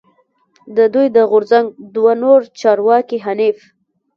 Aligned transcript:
د 0.75 0.77
دوی 0.93 1.07
د 1.15 1.17
غورځنګ 1.31 1.65
دوه 1.95 2.13
نور 2.23 2.39
چارواکی 2.59 3.17
حنیف 3.25 3.57